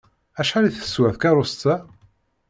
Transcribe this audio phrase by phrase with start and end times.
[0.39, 1.75] Acḥal i teswa tkeṛṛust-a?